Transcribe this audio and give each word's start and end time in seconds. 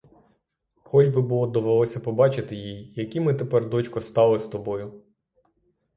Хоч 0.83 1.07
би 1.07 1.21
було 1.21 1.47
довелося 1.47 1.99
побачити 1.99 2.55
їй, 2.55 2.93
які 2.95 3.19
ми 3.19 3.33
тепер, 3.33 3.69
дочко, 3.69 4.01
стали 4.01 4.39
з 4.39 4.47
тобою! 4.47 5.03